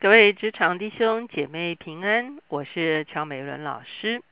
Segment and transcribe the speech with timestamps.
[0.00, 4.22] 各位职场弟兄姐妹平安，我是乔美伦老师。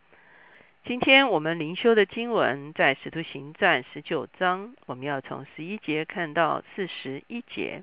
[0.87, 7.83] 今天我们灵修的经文在使徒行传十九章，我们要从十一节看到四十一节。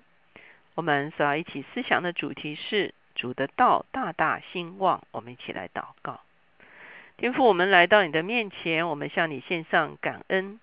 [0.74, 5.04] 我们所要一起思想的主题是主的道大大兴旺。
[5.12, 6.22] 我们一起来祷告，
[7.18, 10.60] 天父，我们来到你的面前，我们向你献上感恩。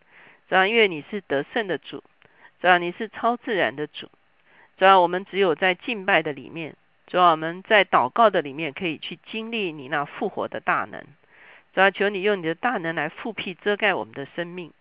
[0.48, 2.02] 主要因为你是得胜的主，
[2.60, 4.10] 主要你是超自然的主，
[4.76, 6.74] 主要我们只有在敬拜的里面。
[7.12, 11.02] 主要我们在祷告的里面可以去经历你那复活的大能，
[11.74, 14.72] 主要求你用你的大能来复辟遮盖我们的生命，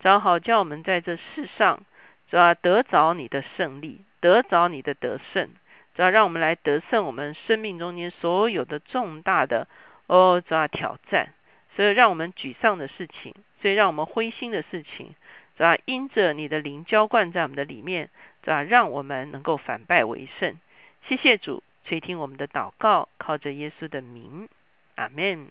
[0.00, 1.82] 主要好叫我们在这世上，
[2.30, 5.50] 主要得着你的胜利，得着你的得胜，
[5.94, 9.68] 主要让我们来得胜我们生命中间所有的重大的
[10.06, 11.34] 哦，主要挑战，
[11.76, 15.14] 所以让我们沮丧的事情，所以让我们灰心的事情，
[15.58, 18.08] 主要因着你的灵浇灌在我们的里面，
[18.42, 20.58] 主要让我们能够反败为胜。
[21.06, 21.62] 谢谢主。
[21.88, 24.48] 垂听我们的祷告，靠着耶稣的名，
[24.96, 25.48] 阿门。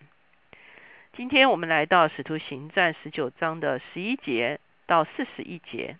[1.16, 5.96] 今天我们来到使徒行传十九章的十一节到四十一节。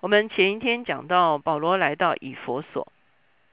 [0.00, 2.92] 我们前一天讲到保罗来到以佛所，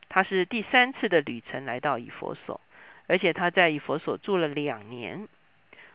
[0.09, 2.59] 他是第三次的旅程来到以佛所，
[3.07, 5.29] 而且他在以佛所住了两年。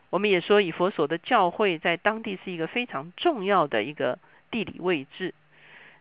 [0.09, 4.17] 我们也说以佛所的教会在当地是一个非常重要的一个
[4.49, 5.35] 地理位置。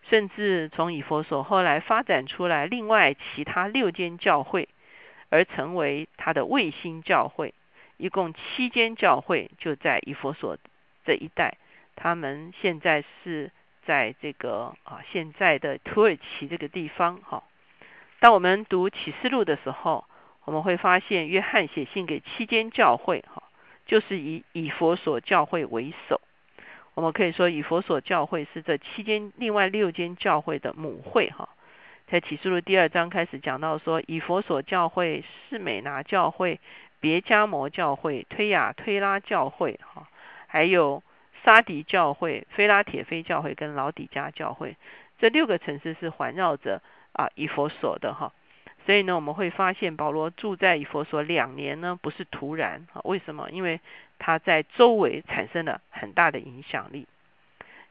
[0.09, 4.69] 甚至从以佛所后来发展出来另外其他六间教会，
[5.31, 7.55] 而成为他的卫星教会，
[7.97, 10.57] 一共七间教会就在以佛所
[11.05, 11.57] 这一带。
[11.97, 13.51] 他们现在是
[13.85, 17.17] 在这个啊现在的土耳其这个地方。
[17.23, 17.43] 哈，
[18.21, 20.05] 当我们读启示录的时候，
[20.45, 23.43] 我们会发现约翰写信给七间教会，哈，
[23.87, 26.21] 就是以以佛所教会为首。
[26.97, 31.47] 我们可以说，以佛所教会是这七间另外六间教会的母会哈。
[32.07, 36.59] 在启示录第二章开始讲到说，以佛所教会、士美拿教会、
[36.99, 40.09] 别加摩教会、推雅推拉教会哈，
[40.47, 41.03] 还有
[41.45, 44.75] 沙迪教会、菲拉铁菲教会跟老底加教会，
[45.19, 46.81] 这六个城市是环绕着
[47.13, 48.33] 啊以佛所的哈。
[48.87, 53.03] 所以呢，我们会发现保罗住在以佛所两年呢，不是突然啊？
[53.03, 53.51] 为什么？
[53.51, 53.81] 因为
[54.21, 57.09] 他在周围产生了很大的影响力。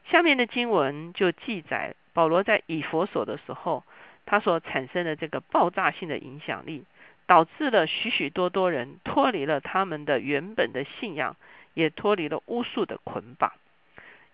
[0.08, 3.84] 下面的经文就记载保罗在以佛所的时候，
[4.24, 6.86] 他所产生的这个爆炸性的影响力，
[7.26, 11.36] 导致了许许多多人脱离了他们的原本的信仰，
[11.74, 13.52] 也脱离了巫术的捆绑，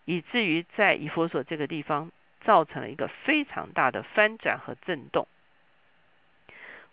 [0.04, 2.12] 以至于在以佛所这个地方
[2.44, 5.26] 造成了一个非常大的翻转和震动。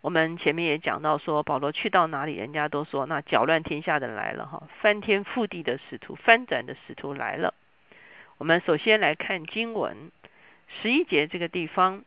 [0.01, 7.53] 我们前面也讲到说，保罗去到哪里，人家都说那搅乱天下的来了哈，翻天覆地的使徒，翻转的使徒来了。
[8.37, 10.11] 我们首先来看经文
[10.81, 12.05] 十一节这个地方，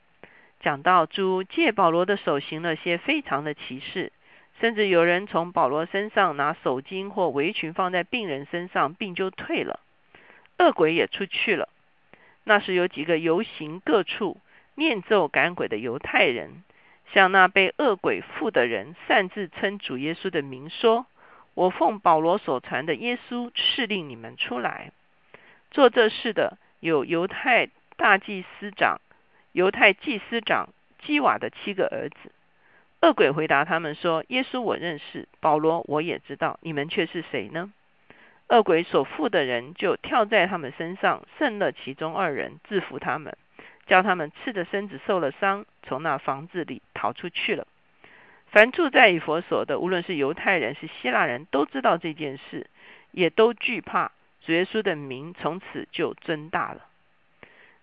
[0.61, 4.11] 讲到主借保罗的手行了些非常的奇事，
[4.59, 9.81] 甚至有人从保罗身上拿手巾或围裙放在病人身上，病就退了，
[10.59, 11.69] 恶鬼也出去了。
[12.45, 14.41] 那是有几个游行各处
[14.77, 16.65] 念咒赶鬼的犹太人。
[17.13, 21.07] 向那被恶鬼附的人，擅自称主耶稣的名，说
[21.55, 24.93] ：“我奉保罗所传的耶稣敕令你们出来
[25.71, 29.01] 做这事的，有犹太大祭司长、
[29.53, 30.71] 犹太祭司长
[31.03, 32.33] 基瓦的七个儿子。”
[33.03, 37.73] 恶鬼回答他们说：“耶稣我认识，保罗我也知道，你们却是谁呢？”
[38.49, 43.37] 恶鬼所附的人就跳在他们身上，胜了其中二人，制服他们。
[43.87, 47.67] 叫他们赤着身子受了伤，从那房子里逃出去了。
[48.53, 52.69] 凡住在以佛所的，无论是犹太人是希腊人，都知道这件事，
[53.11, 54.13] 也都惧怕
[54.47, 56.87] 主耶稣的名，从此就增大了。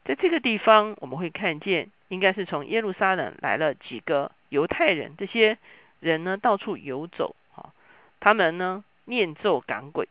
[0.05, 5.57] 在这个地方，我们会看见，应该是从耶路撒冷来了几个犹太人，这些
[5.99, 7.73] 人呢到处游走，啊，
[8.21, 10.07] 他们呢念咒赶鬼。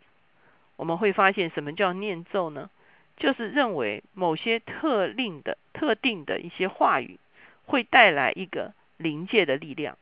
[0.77, 2.69] 我们会发现，什么叫念咒呢？
[3.17, 7.19] 就是认为某些特令的、特定的一些话语
[7.65, 9.97] 会带来一个灵界的力量，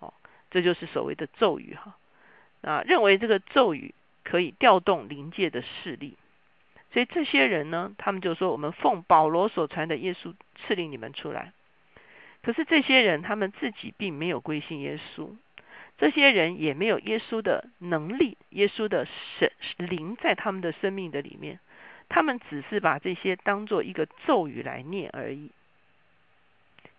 [0.00, 0.12] 哦，
[0.50, 1.96] 这就是所谓的咒语哈。
[2.60, 6.18] 啊，认为这个咒语可以调动灵界的势力，
[6.92, 11.54] 所以这些人呢，他们就说：“我们奉保罗所传的耶稣赐令你们出来。”
[12.42, 15.30] 可是这些人他们自己并没有归信耶稣，
[15.96, 19.06] 这些人也没有耶稣的能力、耶稣的
[19.38, 21.60] 神灵在他们的生命的里面。
[22.08, 25.52] 他们只是把这些当做一个咒语来念而已，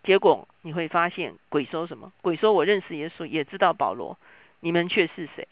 [0.04, 2.12] 结果你会发现，鬼说什么？
[2.22, 4.18] 鬼说我认识耶稣，也知道保罗，
[4.60, 5.48] 你们却是谁？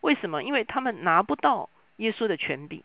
[0.00, 0.42] 为什么？
[0.42, 2.82] 因为他们拿不到耶稣的权柄，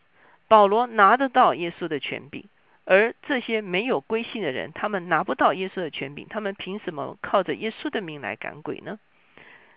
[0.48, 2.44] 保罗拿得到耶稣的权柄，
[2.84, 8.98] 而这些没有归信的人，他们拿不到耶稣的权柄，他们凭什么靠着耶稣的名来赶鬼呢？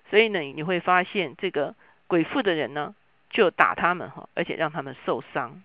[0.10, 1.76] 所以呢，你会发现这个
[2.08, 2.96] 鬼附的人呢，
[3.30, 5.62] 就打他们哈，而且让他们受伤。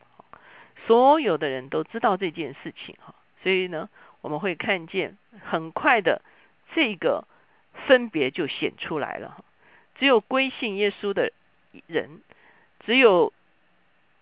[0.86, 3.88] 所有的人都知道这件事情哈，所以呢，
[4.20, 6.22] 我们会看见很快的
[6.74, 7.26] 这个
[7.86, 9.44] 分别就显出来了。
[9.98, 11.32] 只有归信耶稣的
[11.86, 12.20] 人，
[12.84, 13.32] 只有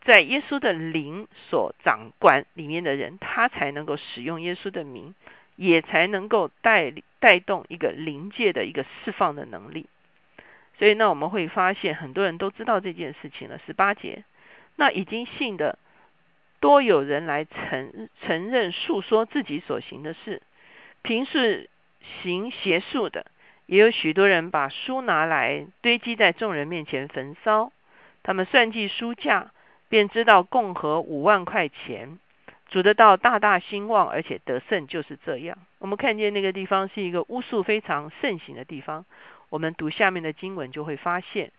[0.02, 5.14] 在耶稣的灵所掌管里面的人，他才能够使用耶稣的名，
[5.56, 9.86] 也才能够带带动一个灵界的一个释放的能力。
[10.78, 13.58] 所以呢，我们会发现很多人都知道这件事情了。
[13.66, 14.24] 十八节，
[14.76, 15.78] 那已经信的
[16.60, 20.42] 多有人来承承认诉说自己所行的事，
[21.02, 21.70] 平时
[22.22, 23.26] 行邪术的。
[23.66, 27.72] 也有许多人把书拿来堆积在众人面前焚烧，
[28.22, 29.50] 他们算计书价，
[29.88, 32.20] 便知道共和五万块钱，
[32.68, 35.58] 主得到大大兴旺，而且得胜就是这样。
[35.78, 39.04] 我们看见那个地方是一个巫术非常盛行的地方。
[39.48, 41.50] 我们读下面的经文就会发现，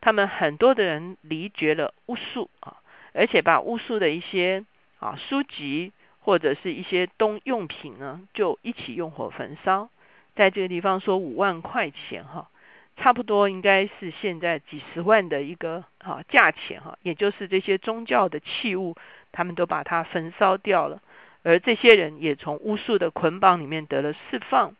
[0.00, 2.76] 他们很多的人离绝了巫术啊，
[3.12, 4.64] 而且把巫术的一些
[4.98, 9.88] 啊书籍或者是一些东用品呢，就一起用火焚烧。
[10.34, 12.48] 在这个地方说五万块钱哈，
[12.96, 18.94] 差不多应该是现在几十万的一个哈价钱哈，也就是这些宗教的器物，
[19.32, 21.02] 他们都把它焚烧掉了，
[21.42, 24.76] 而这些人也从巫术的捆绑里面得了释放，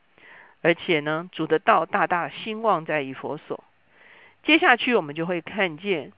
[0.62, 3.64] 而且呢，主的道大大兴旺在以佛所。
[4.44, 6.12] 接下去我们就会看见，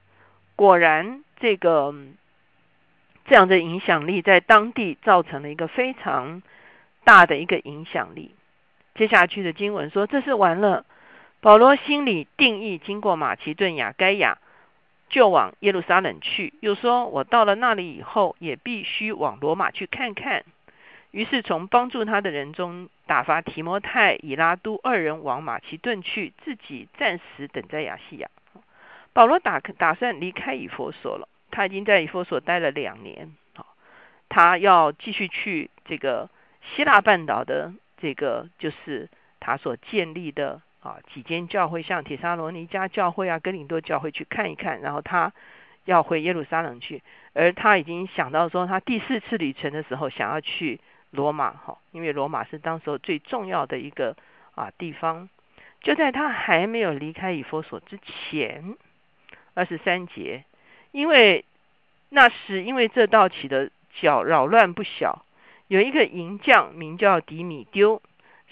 [0.54, 1.94] 果然这个
[3.24, 6.42] 这样的影响力在当地造成了一个非常
[7.04, 8.34] 大的一个影响力。
[8.94, 10.84] 接下去的经文说：“这是完了。”
[11.40, 14.36] 保罗心里定义，经过马其顿、雅该亚，
[15.08, 16.52] 就往耶路撒冷去。
[16.60, 20.44] 又说：“我到了那里以后，也必须往罗马去看看。”
[21.12, 28.28] 于是从帮助他的人中打发提摩太、以拉都二人往马其顿去，自己暂时等在亚细亚。
[29.14, 31.26] 保罗打打算离开以佛所了。
[31.50, 33.34] 他已经在以佛所待了两年。
[34.28, 36.30] 他要继续去这个
[36.62, 37.72] 希腊半岛的。
[38.02, 39.10] 这个就是
[39.40, 45.34] 他所建立的啊几间教会，像铁沙罗尼加教会啊、哥林多教会去看一看，然后他
[45.84, 47.02] 要回耶路撒冷去，
[47.34, 50.80] 而他已经想到说，他第四次旅程的时候想要去
[51.10, 54.16] 罗马哈，因为罗马是当时候最重要的一个
[54.54, 55.28] 啊地方。
[55.82, 58.76] 就在他还没有离开以弗所之前，
[59.52, 60.44] 二十三节，
[60.92, 61.44] 因为
[62.08, 63.70] 那时因为这道起的
[64.00, 65.24] 搅扰乱不小。
[65.68, 68.02] 有一个银匠名叫迪米丢，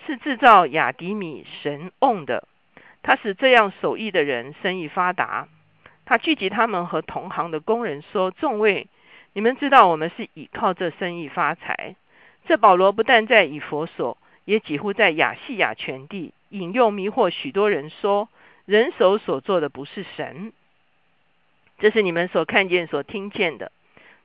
[0.06, 2.46] 是制造雅迪米神瓮的。
[3.02, 5.48] 他使这样手艺的人生意发达。
[6.04, 8.86] 他聚集他们和同行的工人说：“众位，
[9.32, 11.96] 你们知道我们是倚靠这生意发财。
[12.46, 18.28] 这保罗不但在以佛所，也几乎在亚细亚全地引诱迷惑许多人，说
[18.64, 20.52] 人手所做的不是神。
[21.78, 23.72] 这是你们所看见、所听见的。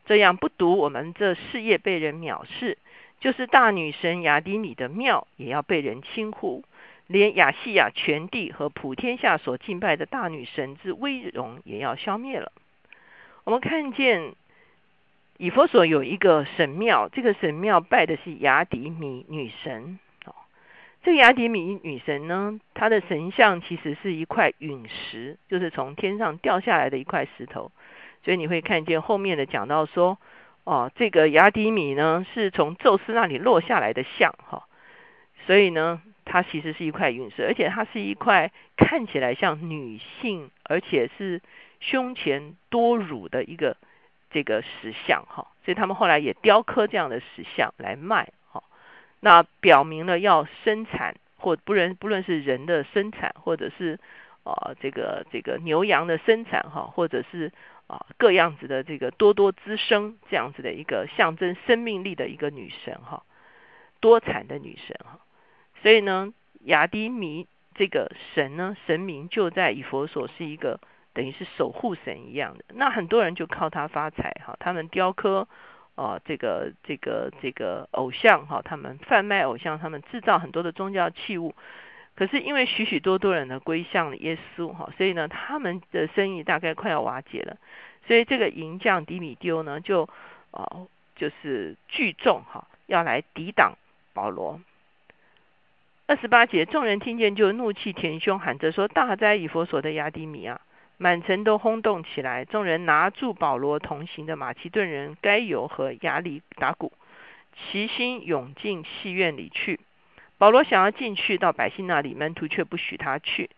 [0.05, 2.77] 这样不独我们这事业被人藐视。”
[3.19, 6.65] 就是大女神雅迪米的庙也要被人轻忽，
[7.07, 12.51] 连亚细亚全地和普天下所敬拜的大女神之威荣也要消灭了。
[13.45, 14.33] 我们看见
[15.37, 19.99] 以佛所有一个神庙，这个神庙拜的是雅迪米女神。
[21.03, 27.71] 这个雅迪米女神呢，她的神像其实是一块陨石，就是从天上掉下来的一块石头。
[28.23, 30.17] 所以你会看见后面的讲到说。
[30.65, 34.63] 哦，这个雅迪米呢，是从宙斯那里落下来的像哈，
[35.45, 41.41] 所以呢，它其实是一块陨石，而且它是一块看起来像女性，而且是
[41.81, 43.75] 胸前多乳的一个
[44.29, 48.29] 这个石像哈，所以他们后来也雕刻这样的石像来卖，
[49.23, 53.97] 那表明了要生产或不论不论是人的生产，或者是
[54.43, 57.51] 啊这个这个牛羊的生产哈，或者是。
[57.85, 63.23] 啊，各样子的这个多多滋生，这样子的一个象征生命力的一个女神哈，
[63.99, 65.19] 多产的女神哈，
[65.81, 70.79] 所以呢，雅迪米这个神呢，神明就在以佛所是一个
[71.13, 75.49] 等于是守护神一样的，那很多人就靠他发财哈，他们雕刻
[75.95, 81.53] 啊这个这个这个偶像哈，他们贩卖偶像，他们制造很多的宗教器物。
[82.15, 87.57] 可是因为许许多多人呢归向了耶稣哈，所以呢他们的生意大概快要瓦解了。
[88.07, 90.09] 所以这个银匠迪米丢呢就
[90.51, 90.85] 啊
[91.15, 93.77] 就是聚众哈要来抵挡
[94.13, 94.59] 保罗。
[96.05, 100.59] 二十八节，众人听见就怒气填胸，喊着说：“大哉以佛所的亚迪米啊！”
[100.97, 102.45] 满城都轰动起来。
[102.45, 106.93] 众人拿住保罗同行的马其顿人该犹和亚里打鼓，
[107.55, 109.79] 齐心涌进戏院里去。
[110.37, 113.49] 保罗想要进去到百姓那里，门徒却不许他去。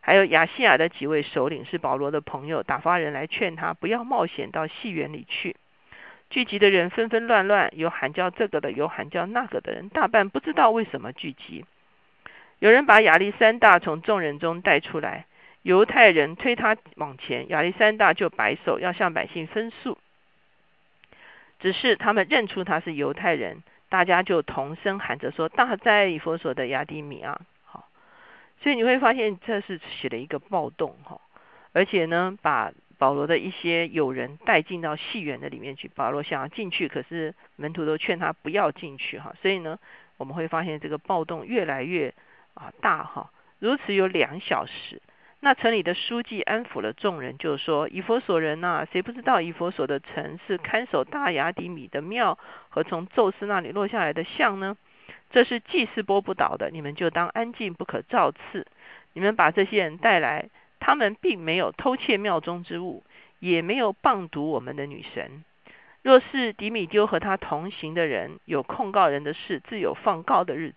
[0.00, 5.56] 还有亚细亚的几位首领是保罗的朋友，打发人来劝他不要冒险到戏园里去。
[6.30, 11.64] 聚集的人纷纷乱乱，有喊叫这个的，有喊叫那个的人，大半不知道为什么聚集。
[12.60, 15.26] 有人把亚历山大从众人中带出来，
[15.62, 19.98] 犹太人推他往前，亚历山大就摆手要向百姓分诉。
[21.58, 27.88] 只是他们认出他是犹太人，大家就同声喊着说：“大在以佛所的亚迪米啊！”好，
[28.62, 31.20] 所以你会发现这是起了一个暴动哈，
[31.72, 32.72] 而且呢，把。
[33.00, 39.34] 保罗的一些友人带进到戏园的里面去，保罗想要进去，可是门徒都劝他不要进去哈。
[39.40, 39.78] 所以呢，
[40.18, 42.12] 我们会发现这个暴动越来越
[42.52, 43.30] 啊大哈。
[43.58, 45.00] 如此有两小时，
[45.40, 54.76] 那城里的书记安抚了众人，就说：以佛所人呐，谁不知道以佛所的城是看守大雅底米的庙和从宙斯那里落下来的像呢？
[55.30, 58.66] 这是祭司波不倒的，你们就当安静，不可造次。
[59.14, 60.50] 你们把这些人带来。
[60.82, 63.04] 他们并没有偷窃庙中之物，
[63.38, 65.44] 也没有谤读我们的女神。
[66.02, 70.76] 若是迪米丢和他同行的人有控告人的事，自有放告的日子，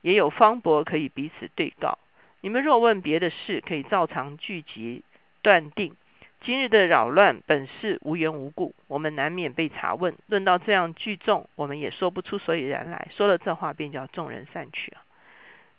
[0.00, 1.98] 也有方伯可以彼此对告。
[2.46, 5.02] 你们若问别的事，可以照常聚集，
[5.42, 5.96] 断定
[6.42, 10.14] 今日的扰乱本是无缘无故，我们难免被查问。
[10.28, 13.08] 论到这样聚众，我们也说不出所以然来。
[13.10, 15.02] 说了这话，便叫众人散去啊。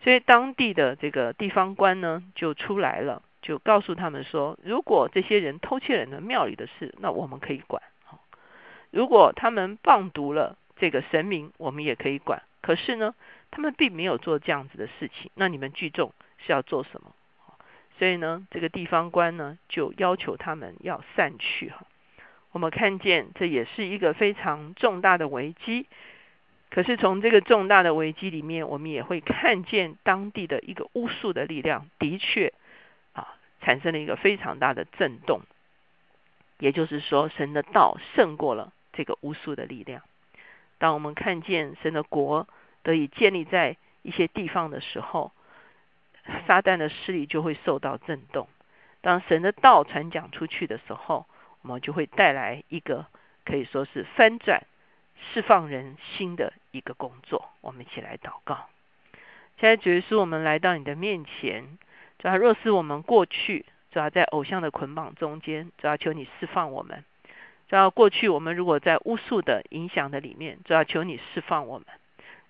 [0.02, 3.24] 所以当地的这个地方官呢，就出来了。
[3.42, 7.82] 就告诉他们说，如果这些人偷窃人的庙里的事，那我们可以管；
[8.92, 12.44] 如果他们谤读了这个神明，我们也可以管。
[12.60, 13.16] 可是呢，
[13.52, 17.14] 他们并没有做这样子的事情，那你们聚众是要做什么？
[17.98, 21.70] 所以呢，这个地方官呢，就要求他们要散去。
[21.70, 21.86] 哈，
[22.52, 25.88] 我们看见这也是一个非常重大的危机。
[26.70, 32.54] 可是从这个重大的危机里面，我们也会看见当地的一个巫术的力量，的确
[33.14, 33.36] 啊。
[33.62, 35.42] 产生了一个非常大的震动，
[36.60, 40.04] 也就是说，神的道胜过了这个巫术的力量。
[40.78, 42.48] 当我们看见神的国
[42.84, 45.32] 得以建立在一些地方的时候，
[46.48, 48.48] 撒旦的势力就会受到震动。
[49.02, 51.26] 当神的道传讲出去的时候，
[51.62, 53.06] 我们就会带来一个
[53.46, 54.64] 可以说是翻转、
[55.34, 57.50] 释放人心的一个工作。
[57.62, 58.68] 我们一起来祷告。
[59.60, 61.78] 现在主耶稣，我们来到你的面前。
[62.20, 67.00] 主要若是我们过去，主要在偶像的捆绑中间，主要求你释放我们；
[67.70, 71.86] 主要过去我们如果在巫术的影响的里面，主要求你释放我们；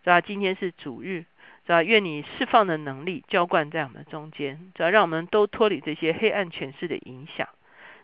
[0.03, 1.25] 主要今天是主日，
[1.67, 7.45] 主要愿你释放的能力浇灌在我们中间，主要让我们都脱离这些黑暗权势的影响；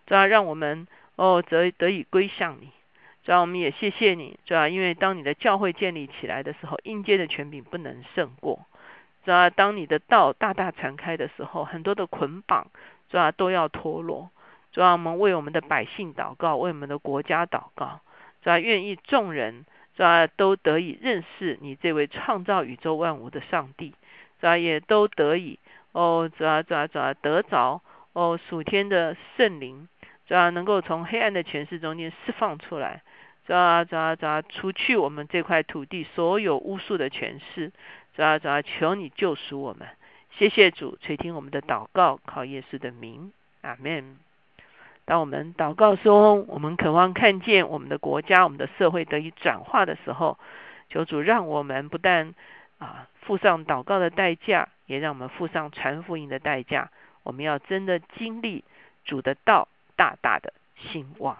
[0.05, 2.67] 主要让我们哦得得以归向你；
[3.23, 8.59] 主要我们也谢谢你；主要因为当你的教会建立起来的时候，阴间的权柄不能胜过。
[9.23, 12.67] 主要当你的道大大传开的时候，很多的捆绑，
[13.09, 14.29] 主要都要脱落。
[14.73, 18.01] 主要我们为我们的百姓祷告，为我们的国家祷告。
[18.43, 23.93] 主要愿意众人，主要都得以认识你这位创造宇宙万物的上帝。
[24.39, 25.59] 主要也都得以
[25.91, 27.81] 哦，主要主要主要得着
[28.13, 29.87] 哦属天的圣灵，
[30.27, 33.01] 主要能够从黑暗的权势中间释放出来。
[33.45, 37.71] 主要主要主要除去我们这块土地所有巫术的权势。
[38.15, 39.87] 主要主要求你救赎我们，
[40.37, 43.31] 谢谢主垂听我们的祷告，靠耶稣的名，
[43.61, 44.17] 阿门。
[45.05, 50.37] 当我们祷告说，我们渴望看见我们的国家、我们的社会得以转化的时候，
[50.89, 52.33] 求主让我们不但
[52.77, 56.89] 啊付上祷告的代价，也让我们付上传福音的代价。
[57.23, 58.63] 我们要真的经历
[59.03, 61.37] 主的道大大的兴旺。